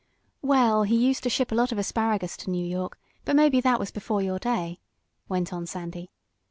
"Well, 0.41 0.81
he 0.81 0.95
used 0.95 1.21
to 1.21 1.29
ship 1.29 1.51
a 1.51 1.53
lot 1.53 1.71
of 1.71 1.77
asparagus 1.77 2.35
to 2.37 2.49
New 2.49 2.65
York, 2.65 2.97
but 3.23 3.35
maybe 3.35 3.61
that 3.61 3.77
was 3.79 3.91
before 3.91 4.23
your 4.23 4.39
day," 4.39 4.79
went 5.29 5.53
on 5.53 5.67
Sandy. 5.67 6.09